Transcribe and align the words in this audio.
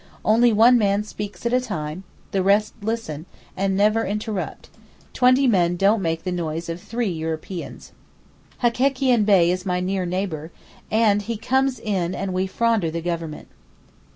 Only 0.25 0.51
one 0.51 0.79
man 0.79 1.03
speaks 1.03 1.45
at 1.45 1.53
a 1.53 1.61
time, 1.61 2.05
the 2.31 2.41
rest 2.41 2.73
listen, 2.81 3.27
and 3.55 3.77
never 3.77 4.03
interrupt; 4.03 4.71
twenty 5.13 5.45
men 5.45 5.75
don't 5.75 6.01
make 6.01 6.23
the 6.23 6.31
noise 6.31 6.69
of 6.69 6.81
three 6.81 7.09
Europeans. 7.11 7.91
Hekekian 8.63 9.25
Bey 9.25 9.51
is 9.51 9.63
my 9.63 9.79
near 9.79 10.07
neighbour, 10.07 10.49
and 10.89 11.21
he 11.21 11.37
comes 11.37 11.79
in 11.79 12.15
and 12.15 12.33
we 12.33 12.47
fronder 12.47 12.91
the 12.91 12.99
Government. 12.99 13.47